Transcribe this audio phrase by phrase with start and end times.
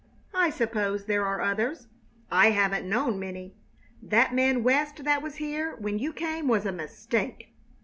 [0.33, 1.85] I suppose there are others.
[2.31, 3.53] I haven't known many.
[4.01, 7.53] That man West that was here when you came was a mistake!"